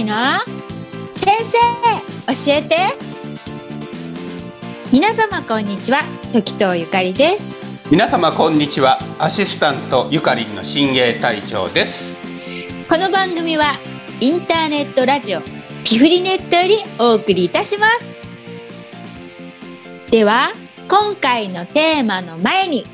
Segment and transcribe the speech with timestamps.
[0.00, 0.14] りの
[1.10, 1.58] 先生
[2.26, 2.76] 教えて。
[4.92, 5.98] 皆様こんにちは。
[6.32, 7.60] 時藤ゆかりです。
[7.90, 8.98] 皆様こんにちは。
[9.18, 12.10] アシスタントゆかりんの新芸隊長です。
[12.88, 13.74] この番組は
[14.20, 15.42] インターネットラジオ
[15.84, 18.22] ピフリネットよりお送りいたします。
[20.10, 20.48] では
[20.88, 22.84] 今回のテーマの前に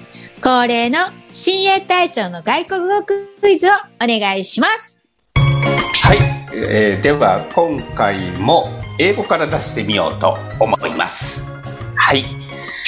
[0.42, 0.98] 恒例の
[1.30, 5.02] 新鋭隊長の外国語クイズをお願いします。
[5.34, 11.42] はい、えー、では今回も英語から出してみようと思います。
[11.94, 12.24] はい。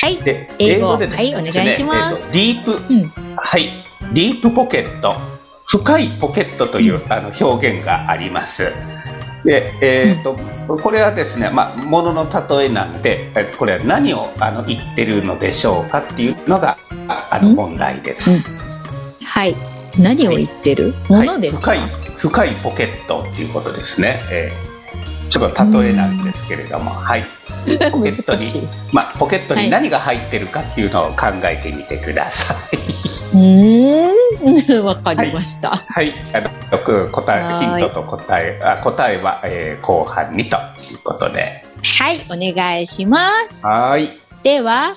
[0.00, 0.16] はい。
[0.22, 0.96] で英語。
[0.96, 2.32] でねはいお願いします。
[2.34, 3.36] えーとディープ、うん。
[3.36, 3.70] はい。
[4.14, 5.12] ディープポケット。
[5.66, 8.72] 深いポケットという、あの表現があります。
[9.44, 10.34] で、えーと
[10.82, 16.76] これはですね、まあ、ものの例えなんで、えこれは何をあの言ってるのでしょうかっていうのが
[17.08, 17.56] ああのうん。
[17.56, 19.24] 問題です。
[19.26, 19.54] はい。
[19.98, 20.94] 何を言ってる？
[21.08, 21.80] ものですか、はい、
[22.18, 24.78] 深いポケットっていうことですね、えー
[25.30, 27.22] ちょっと例えなんですけれども、は い、
[27.92, 32.76] ポケットにまあ、ポケットはいに何が入ってるかっていうのを考えてみてください。
[33.34, 34.18] うーん。
[34.84, 36.40] わかりました、はい、あ
[36.74, 41.62] のく答はいえヒントと答えあ答えは、えー後半にということで、
[42.00, 43.66] はい、お願いします。
[43.66, 44.94] はい、では、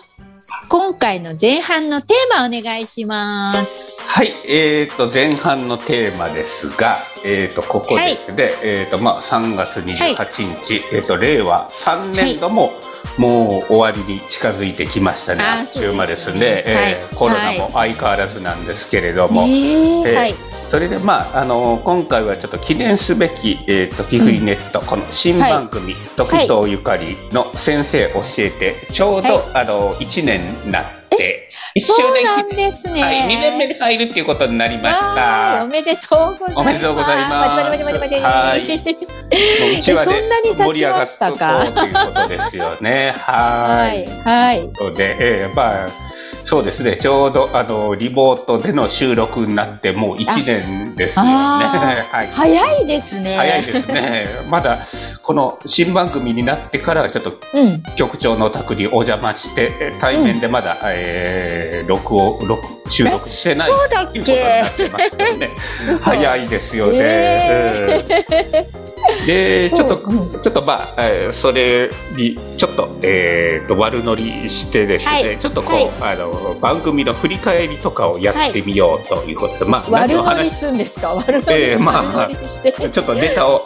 [0.72, 3.94] 今回の前半のテーマお願いします。
[4.08, 12.72] はい、えっ、と前半のテーマですが、えっ、とここですね、えっ、とまあ3月28日、えっ、と令和3年度も、
[13.18, 15.44] もう終わりに近づいてきましたね。
[15.44, 15.92] あーそうですね。
[15.92, 20.34] 週間ですね、えーはいコロナも相変わらずなんですけれども、えーえーはい。
[20.72, 33.02] それでまああの今回はちょっと記念すべきえっ、とピフリネット、この新番組、時藤ゆかりの先生教えてちょうど、はいあの1年になって1周そう年なんですね。
[33.02, 35.62] はい、2年目に入るっていうことになりました。
[35.66, 36.58] おめでとうございます。
[36.58, 41.66] おめでとうございますパチパチパチパチパチはい そんなに経ちましたか？
[41.66, 43.14] 盛り上がっていこうということですよね。
[43.18, 43.34] は
[43.84, 44.06] はいい。
[44.24, 44.60] はい。
[44.60, 46.11] ということで、えーまあ
[46.52, 46.98] そうですね。
[46.98, 51.32] ちょうどあのリモートでの収録になってもう1年ですよね。
[51.32, 52.28] あはい。
[52.28, 53.38] 早いですね。
[53.38, 54.28] 早いですね。
[54.50, 54.86] まだ
[55.24, 57.82] この新番組になってからちょっとうん。
[57.96, 64.32] 局長のお宅にお邪魔してえ対面でまだ、えー録音録収録してないそうだっというこ
[64.78, 65.50] とになってますよね。
[65.94, 66.98] 嘘早いですよね。
[67.00, 68.91] えうん
[69.26, 75.40] でちょっと、うんちょっとまあ、えーそれにちょっと,、えーと悪乗りしてですね、はい。
[75.40, 81.14] ちょっとこう、あの番組の振り返りとかをやってみようということで、まあ悪乗り何を話しすんですか？
[81.14, 82.30] 悪乗り、えーまあ。
[82.92, 83.66] ちょっとネタを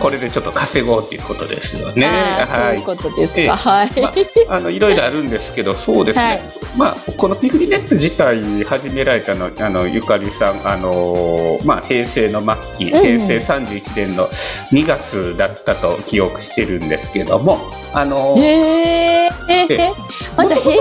[0.00, 2.06] これでちょっと稼ごうということですよね。
[2.06, 3.40] あーそうはいいうことですか？
[3.40, 4.00] ええはい。
[4.00, 4.08] ま
[4.52, 6.40] あ、あのいろいろあるんですけど、そうですね、はい。
[6.76, 13.00] まあ、このピクリネット自体始められたのあのゆかりさん、あのまあ、平成の末期、うん。
[13.00, 14.28] 平成31年の
[14.72, 17.58] 2月だったと記憶してるんですけども、
[17.92, 19.30] あのへえ
[19.68, 19.92] え
[20.36, 20.80] まだ平成だ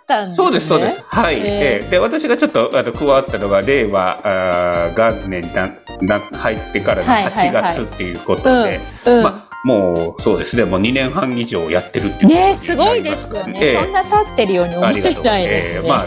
[0.00, 0.46] ったんですね。
[0.46, 1.02] そうです、そうです。
[1.06, 1.36] はい。
[1.40, 5.70] ええーで、私がちょっとあの加わったのが、令和あー元年な
[6.00, 9.22] な入ってからのはいはい8はい月っていうことで、うん。
[9.22, 12.28] まあ、もうそうですね、もう2年半以上やってるっていう。
[12.28, 13.82] ねすごいですよね、ええ。
[13.82, 15.80] そんな経ってるように思えないですね。
[15.82, 16.06] えーまあ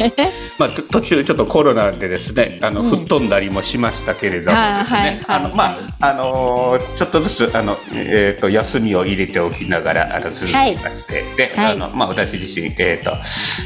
[0.59, 2.89] まあ、と途中ちょっとコロナでですね、あの、うん。
[2.91, 11.73] 吹っ飛んだりもしましたけれどもあの、まあ、あのーちょっとずつ、あの、えっ、と、休みを入れておきながら、あの、続きまして、で、はい。
[11.73, 13.11] あの、まあ、私自身、えっ、と、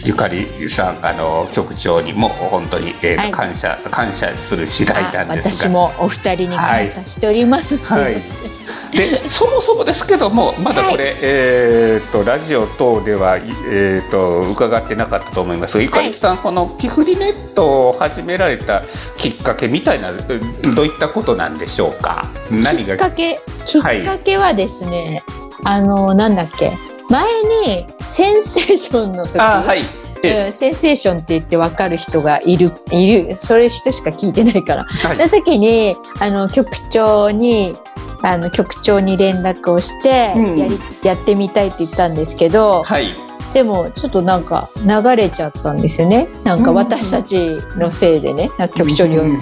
[0.04, 3.32] ゆかりさん、あの、局長にも、本当に、えっ、と、はい。
[3.32, 5.70] 感謝、感謝する次第あなんですが。
[5.70, 7.94] 私もお二人に感謝しております。
[7.94, 8.63] はい。
[8.94, 15.78] で、そもそもですけども、まだこれ、えっ、と、ラジオ等では、いえっ、と、伺ってなかったと思います。
[15.78, 18.84] が、ゆかりさん、このピフリネットを始められた
[19.18, 20.76] きっかけみたいな、うん。
[20.76, 22.28] どういったことなんでしょうか？
[22.52, 22.96] 何が？
[22.96, 23.40] きっかけ？
[23.66, 25.24] きっかけはですね、
[25.64, 26.72] あのなんだっけ？
[27.10, 27.26] 前
[27.68, 29.82] にセンセーションの時、あ、はい。
[30.26, 34.84] えうんセンセーションって言って分かる人がいるいるそれ人しか聞いてないから。
[34.86, 35.18] はい。
[35.18, 37.76] その時にあの局長に
[38.24, 40.58] あの局長に連絡をしてうん。
[40.58, 43.16] やり、やってみたいって言ったんですけどはい。
[43.54, 46.28] でもちょっとなんか流れちゃったんですよね。
[46.44, 48.50] なんか私たちのせいでね。
[48.76, 49.40] 局長にうん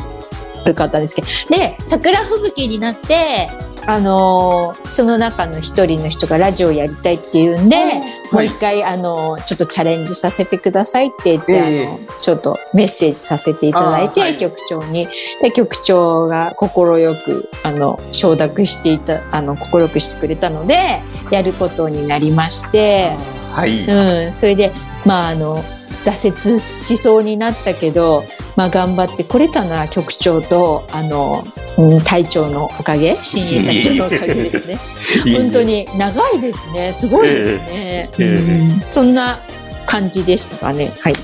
[0.64, 1.28] 悪かったんですけど。
[1.50, 3.50] で桜吹雪になって
[3.88, 7.78] あのーその中の一人の人がラジオやりたいっていうんで、
[8.32, 11.88] もう一回、あのーちょっとチャレンジさせてくださいって言って、ええ。
[11.88, 14.38] あのちょっとメッセージさせていただいて、あはい。
[14.38, 15.08] 局長に。
[15.42, 23.10] で局長が快くあの承諾していたあの快くしてくれたのでやることになりまして。
[23.54, 23.86] はい。
[23.86, 24.72] うん、それで
[25.06, 25.64] まああの
[26.04, 28.24] 挫折しそうになったけど、
[28.56, 31.44] まあ、頑張ってこれたのは局長とあの、
[31.78, 34.78] うん、隊長のおかげ新鋭隊長のおかげですね。
[35.36, 36.92] 本当に長いですね。
[36.94, 39.40] すごいですね、えーうん、そんな
[39.86, 40.92] 感じでしたかね。
[41.00, 41.16] はい。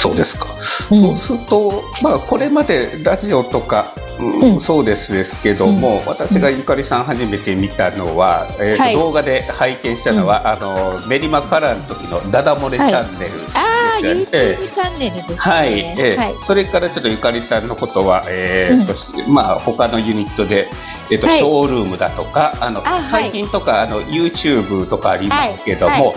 [0.00, 0.46] そうですか、
[0.90, 13.71] うん、そうすると、まあ、これまでラジオとかうん、そうですですけども、うん、私がゆかりさん初めて見たのは、うん、えー動画で拝見したのは、あの練馬カラーの時のダダ漏れチャンネル、は
[14.02, 20.68] YouTube チャンネルですね、はい、えー、はい、それからちょっとゆかりさんのことは、えーとまあ他のユニットで
[21.10, 26.14] えっと、ショールームだとかあの最近とかあの YouTube とかありますけども、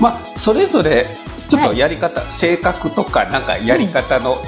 [0.00, 1.06] まあそれぞれ
[1.48, 4.38] ちょっとやり方、性格とかなんかやり方の、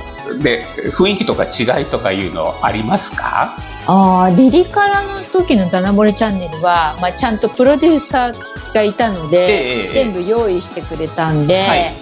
[0.43, 0.65] で
[0.97, 3.57] 雰囲気とか違いとかいうのありますか？
[3.87, 11.95] あリリカラの時の「ダナボレチャンネルは」まあ、ちゃんとプロデューサーがいたので、えー、全部用意してくれたんで、はい、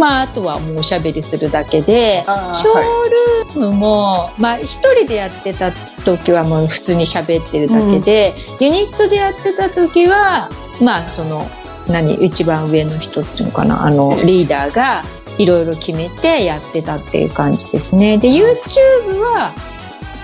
[0.00, 5.72] まあ、あとはもうおしゃべりするだけでショールームも、はい、まあ、一人でやってた
[6.04, 10.48] 時はもう普通に喋ってるだけで、うん、ユニットでやってた時は
[10.82, 11.44] まあその
[11.90, 15.02] 何一番上の人っていうのかなあのリーダーが
[15.38, 18.18] いろいろ決めてやってたっていう感じですね。
[18.18, 19.52] で YouTube は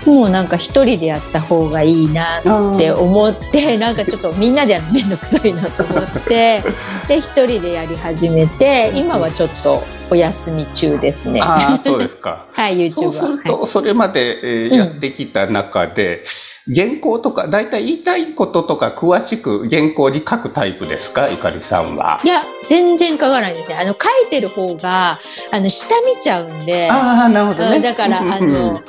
[0.07, 6.61] もうなんか一人でやった方がいいなって思ってなんかちょっとみんなでやるの面倒くさいなと思って
[7.09, 11.41] で一人でやり始めて今はちょっとお休み中ですね。
[11.43, 12.45] あそうですか。
[12.53, 13.11] はい、YouTube は。
[13.11, 16.23] そうすると、それまで、えー、やってきた中で、
[16.65, 22.21] うん、原稿とか、だいたい言いたいこととか、詳しく原稿に書くタイプですか、ゆかりさんは。
[22.23, 23.77] いや、全然書かないですね。
[23.81, 25.19] あの、書いてる方が、
[25.51, 26.89] あの、下見ちゃうんで。
[26.89, 27.81] ああ、なるほどね。
[27.81, 28.79] だから、あの、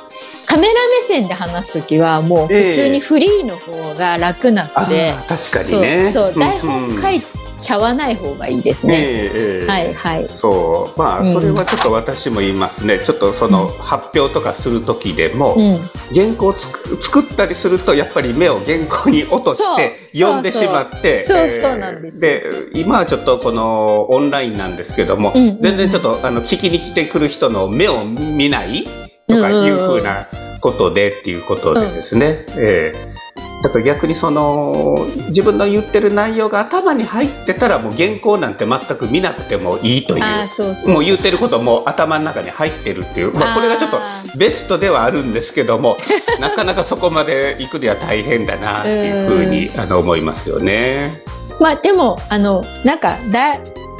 [0.49, 6.07] カメラ目線で話す時はもう普通にフリーの方が楽なので、えー、確かにね。
[6.07, 7.21] そう台本書い
[7.61, 8.97] ちゃわない方がいいですね。
[8.99, 10.29] えー、はいはい。
[10.29, 12.95] そう、まあ、それはちょっと私も言いますね。
[12.95, 15.77] うん、ちょっとその発表とかする時でも、うん、
[16.15, 21.51] 原稿つく作ったりすると、やっぱり目を原稿に落として読んでしまって、そう。
[21.51, 22.21] そうなんです。
[22.21, 25.49] で、今はちょっとこのオンラインなんですけども、うんうん。
[25.49, 28.85] うん、全然ちょっとあの聞きに来てくる人の目を見ない
[29.27, 30.27] とかいうふうな
[30.59, 32.45] ことでっていうことでですね。
[32.47, 33.19] うん、えー
[33.61, 34.95] だから逆にその
[35.29, 43.99] 自分の言ってる内容が頭に入ってたらもう原稿なんて全く見なくてもいいというもう言ってることも頭の中に入ってるっていうまあ、これがちょっと
[44.37, 45.97] ベストではあるんですけども
[46.39, 51.21] なかなかそこまで行くには大変だなっていうふうにあの思いますよね。
[51.59, 53.57] まあでもあのなんかだ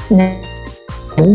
[0.09, 0.58] ね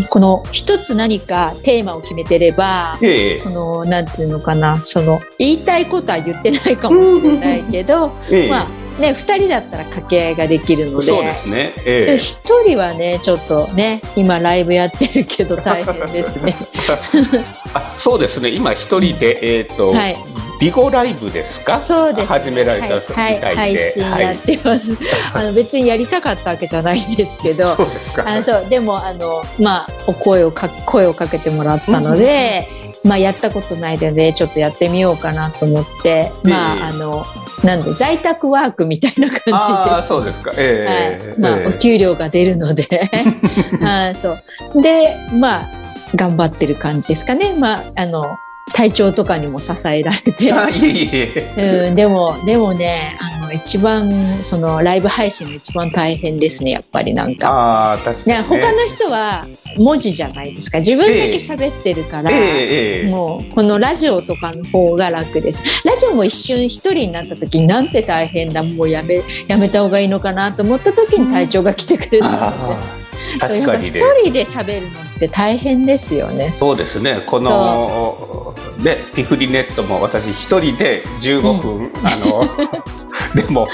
[0.08, 16.54] この一つ何かテーマを決めてれば、ええ、そのなんていうのかなその言いたいことは言ってないかもしれないけど、え、まあね、2人だったら掛け合いができるのでそうですね、ええ、1人はねちょっとね今ライブやってるけど大変ですね。
[17.74, 18.50] あそうですね。
[18.50, 20.16] 今1人で、えーと、はい、
[20.64, 21.78] ビゴライブですか？
[21.78, 27.76] そうです、ね、始められたみたいで、はい、配信やってます、はい、あの別にやりたかったわけじゃないんですけど。
[27.76, 28.24] そうですか。
[28.26, 28.66] あそう。
[28.70, 32.66] でもあのまあお声をか声をかけてもらったので、
[33.04, 37.26] うん、まあやったことないのでちょっとやってみようかなと思って、まああの
[37.62, 39.90] なんで在宅ワークみたいな感じです。
[39.90, 40.50] あそうですか。
[40.56, 43.10] えー、はい、まあ、お給料が出るので。
[43.82, 44.80] あ そう。
[44.80, 45.62] でまあ
[46.16, 47.54] 頑張ってる感じですかね。
[47.58, 48.20] まああの
[48.72, 50.50] 体調とかにも支えられて。
[51.88, 54.10] うん、でも、でもね、あの、一番、
[54.40, 57.92] その、ライブ配信が一番大変ですね、やっぱりなんか。
[57.92, 59.46] あ確かに、ね、他の人は
[59.76, 60.78] 文字じゃないですか。
[60.78, 65.86] 自分だけ喋ってるから、えー、もう、このラジオとかの方が楽です。
[65.86, 73.04] ラジオも一瞬一人になった時、なんて大変だ、もうやめ、やめた方がいいのかなと思った時に体調が来てくれたので。
[73.40, 76.54] そうやっぱ一人で喋るのって大変ですよね。
[76.58, 77.22] そうですね。
[77.26, 78.43] この
[78.82, 82.44] でピフリネットも私一人で15分、うん、あの
[83.34, 83.68] でも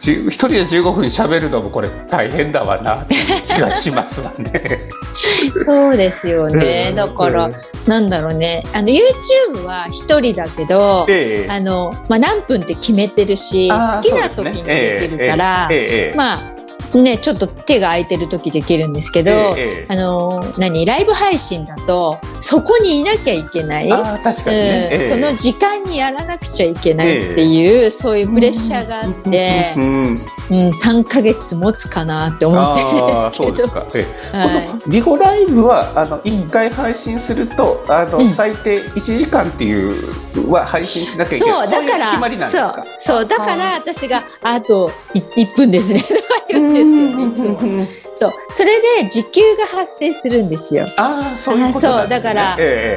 [0.00, 4.88] 一人で15分喋るのもこれ大変だわなって気がしますわね。
[5.56, 6.92] そうですよね。
[6.94, 7.52] だから、うん、
[7.86, 8.62] なんだろうね。
[8.72, 16.55] あの YouTube は一人だけど、ええ、あのまあ何分って決めてるし、好きな時にできるから、え、まあ
[16.94, 33.68] ね、ちょっと手が空いてる時できるんですけど、ええ、あの何ライブ配信だとそこにいなきゃいけない、その時間にやらなくちゃいけないっていう、そういうプレッシャーがあって、うん、うん、3か月持つかなって思ってるんですけど。
[33.68, 46.02] はい、リホライブはあの1回配信すると、あの最低1時間っていうは配信しなきゃいけない、そうだからそうそうだから私があと1分ですね
[46.48, 46.74] 言うん
[47.32, 47.86] ですよ、いつも。
[48.14, 48.32] そう。
[48.50, 50.86] それで時給が発生するんですよ。
[50.96, 52.96] ああ、そういうことそうだからえ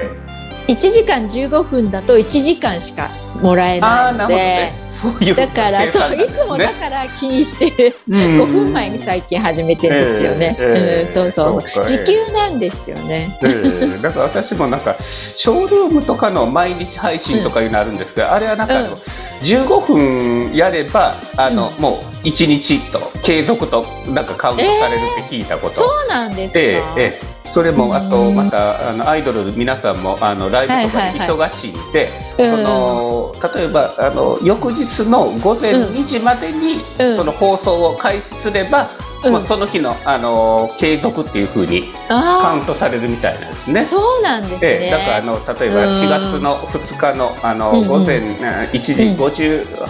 [0.68, 3.10] え1時間15分だと1時間しか
[3.42, 4.89] もらえないので。。
[5.36, 7.96] だから、そう、いつもだねから気にしてる。
[8.10, 8.16] うん。
[8.42, 10.58] 5分前に最近始めてるんですよね。
[10.60, 11.02] ええええ。
[11.02, 11.62] うん、そうそう。
[11.86, 13.38] 時給なんですよね。
[13.42, 13.62] え
[13.98, 18.94] えだから私もなんかショールームとかの毎日配信とかいうのあるんですけど、あれはなんかうん。
[19.42, 21.94] 15分やればあの、もう
[22.28, 26.60] 1日と継続となんかカウントされるって聞いたこと、そうなんですか。
[26.60, 32.52] ええええそれもあとうんまたあのアイドル皆さんもあのライブとかで忙しいんで、うん。
[32.52, 37.18] その例えばあの翌日の午前2時までに、うん。
[37.18, 38.88] その放送を開始すれば、
[39.24, 39.34] うん。
[39.34, 43.80] まあ、その日のあの継続っていうふうにカあウントされるみたいなんですね。
[43.82, 43.86] あ、。
[43.86, 44.92] そうなんですええ、ね。
[44.92, 46.02] だからあの例えばうん。
[46.02, 48.36] 4月の2日のあの、午前うん。
[48.36, 49.18] 1時うん。
[49.18, 49.86] 58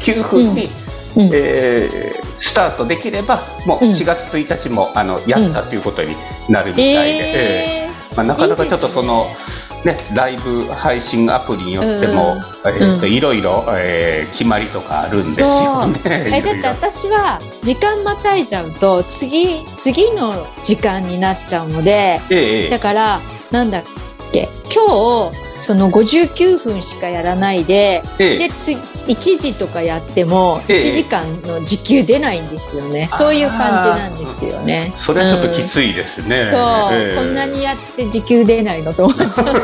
[0.00, 0.68] 9分に、
[1.16, 1.30] うん。
[1.32, 2.13] えー
[2.44, 3.92] スタートできればもううん。
[3.92, 6.14] 4月1日も、あのやったということに
[6.48, 8.14] なるみたいで、えええ。
[8.14, 9.26] まあ、なかなかちょっとその
[9.84, 12.36] ねライブ配信アプリによっても、
[12.66, 16.00] えーといろいろ、えー決まりとかあるんですよね。
[16.04, 23.20] えだって私は時間またいじゃうと次次の時間になっちゃうのでえええだから
[23.50, 23.82] なんだっ
[24.32, 28.38] け今日その59分しかやらないでええ。
[28.38, 34.92] でつ1時とかやってもええ1時間の時給出ないんですよね、そういう感じなんですよね。
[34.98, 36.44] それはちょっときい、ついですね。
[36.44, 36.58] そう、
[36.92, 39.62] ええこんなにやって時給出ないのと思っちゃう。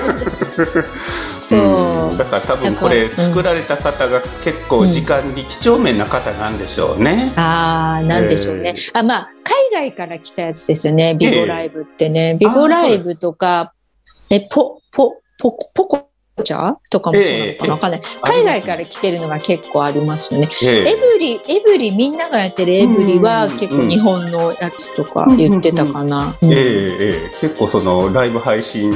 [1.45, 7.33] そう、んだから多分これ作られた方が結構時間に几帳面な方なんでしょうね。
[7.37, 8.75] ああ、なんでしょうね。
[8.77, 9.31] えあ、まあ、
[9.73, 11.15] 海外から来たやつですよね。
[11.15, 12.37] ビゴライブってね。
[12.39, 13.73] ビゴライブとか、
[14.29, 16.10] え、ポ、ポ、ポ、ポコ
[16.43, 18.03] チャとかもそうなのかなわかんない。
[18.23, 20.49] 海外から来てるのが結構ありますよね。
[20.63, 26.35] えエブリ、エブリ、みんながやってるエブリはうん結構日本のやつとか言ってたかな。
[26.41, 28.91] うんええええ結構そのライブ配信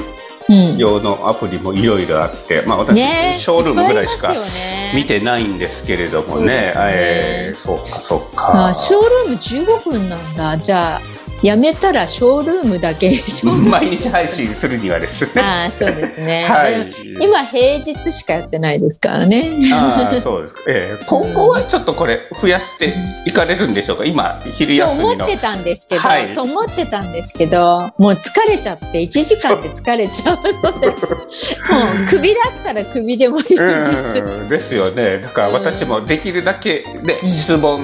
[0.49, 2.99] うん用のアプリもいろいろあって、まあ私、
[3.41, 4.35] ショールームぐらいしか
[4.95, 6.71] 見てないんですけれどもね。
[6.73, 8.75] すねええそうかそうあか。
[8.75, 10.57] ショールーム15分なんだ。
[10.59, 11.01] じゃあ、
[11.43, 13.11] やめたらショールームだけ
[13.69, 15.29] 毎日配信するにはですね。
[15.43, 16.49] ああ、そうですね。
[16.51, 16.91] はい。
[17.21, 19.51] 今平日しかやってないですからね。
[19.73, 20.61] ああそうですか。
[20.69, 22.95] ええ今後はちょっとこれ増やして
[23.27, 24.05] いかれるんでしょうか？
[24.05, 25.13] 今昼と休みの。
[25.15, 30.97] 思ってたんですけど、はいと思ってたんですけど、もう疲れちゃって、1時間で疲れちゃうので、もう
[32.09, 33.63] 首だったら首でもいいです。
[34.21, 35.19] うんですよね。
[35.19, 37.81] だから私もできるだけでうん質問、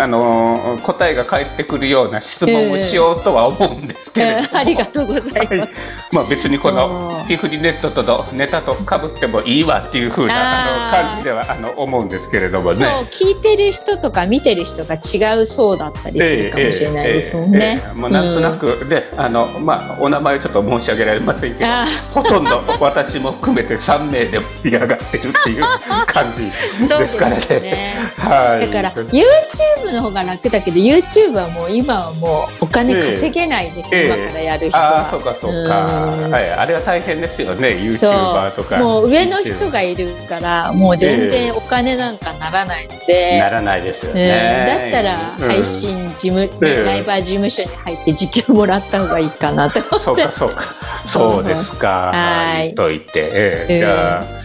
[0.00, 5.58] あのー答えが返ってくるような質問をしようとは思うんですけれども、えーありがとうございます。
[5.58, 5.68] はい
[6.12, 12.92] まあ別にこのそうピフリネットとのネタと被ってもいいわっていう風なああーの感じではあの思うんですけれどもそうね。
[13.10, 17.88] 聞いてる人とか見てる人が違うそうだったりするかもしれないですもんねええ。
[17.88, 25.64] ええもうなんとなくで、あのまあお名前をちょっと申し上げられませんけど、あほとんど私も含めて3名で盛り上がってるっていう
[26.06, 27.46] 感じ ですですからね。
[27.60, 27.96] ね。
[28.18, 28.66] はい。
[28.68, 35.24] だから YouTube の方が楽だけど YouTube はもう今はもうお金稼げないですよ、ええ今からやる人ああ、そうは。
[35.26, 36.26] かそうか。
[36.26, 38.80] うんはい、あれは大変ですよね、そ YouTuber とか。
[38.80, 44.66] うもう上の人がいるからもう全然お金なんかならないので、ならないですようんね。
[44.92, 45.16] だったら
[45.48, 50.62] 配信事務、ねうんライバー事務所に入って時給もらった方がいいかなとそう思ってかそうか。
[51.08, 52.10] そうですか。
[52.14, 54.39] はいと言って、ええええじゃあ。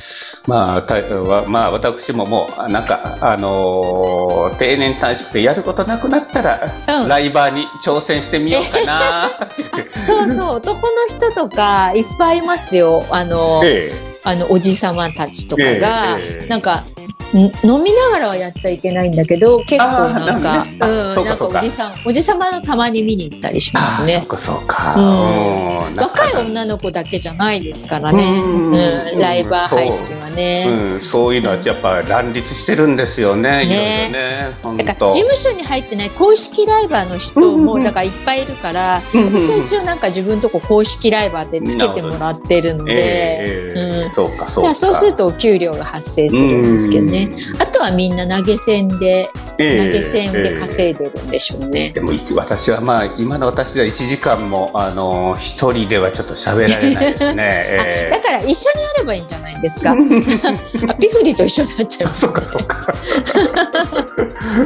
[0.47, 6.59] まあ、たはまあ、私ももう、なんか、あのー定年退職でやることなくなったら、
[7.01, 7.07] うん。
[7.07, 9.29] ライバーに挑戦してみようかな。
[10.01, 13.03] そうそう男の人とかいっぱいいますよ。
[13.09, 13.91] あの、え
[14.23, 16.47] あのおじさまたちとかが、ええええ。
[16.47, 24.19] なんかん飲みながらはやっちゃいけないんだけど結構なんかなんであうん、なんかおじさんおじさまのたまに見に行ったりしますね。
[24.19, 24.95] そうかそうか。
[24.95, 25.87] うん。
[25.91, 25.95] うん。
[25.95, 28.71] 若い女の子だけじゃないですからね、うん。
[28.71, 30.65] うんライバー配信はね。
[30.67, 30.97] う。
[30.97, 34.51] ん、そういうのはやっぱ乱立してるんですよね、ね。
[34.61, 35.11] 本だから当。
[35.11, 44.45] 事務所に入ってない公式ライバーの人もだからいっぱいいるから、私は一応なんか自分とこ公式ライバーでつけてもらってるので、そうかそうか。
[44.45, 47.14] だからそうするとお給料が発生するんですけどね。
[47.23, 47.27] う
[47.59, 51.89] んあとはみんな投げ銭で、ええ投げ銭で稼いでるんでしょうね。
[51.91, 57.43] でも私はまあ今の私では1時間もあの一人ではちょっと喋られないですね。
[57.67, 59.91] えあだから一緒にやればいいんじゃないですか？
[59.95, 59.95] あ
[60.95, 62.31] ピフリと一緒になっちゃいます、ね。
[62.31, 62.83] そうかそうか。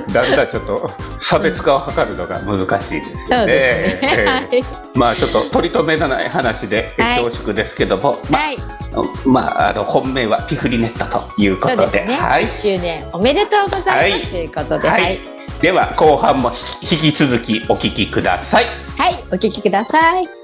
[0.13, 3.25] だんだんちょっと差別化を図るのが難しいですよね。
[3.29, 4.10] そうですね。
[4.18, 4.63] ええはい
[4.96, 8.58] まあちょっと取り留めのない話ではい恐縮ですけども、まはい、
[8.88, 8.88] あ
[9.25, 12.15] まああの本命はピフリネットということで、そうですね。
[12.15, 12.44] はい。
[12.44, 15.01] 一周年おめでとうございます、はいということで、はい。
[15.01, 15.20] はい、
[15.62, 16.51] では後半も
[16.82, 18.65] 引き続きお聞きください。
[18.98, 20.38] はい、お聞きください。